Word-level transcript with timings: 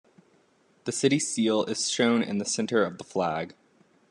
The 0.85 0.91
city 0.91 1.19
seal 1.19 1.63
is 1.65 1.91
shown 1.91 2.23
in 2.23 2.39
the 2.39 2.45
center 2.45 2.83
of 2.83 2.97
the 2.97 3.03
flag. 3.03 3.53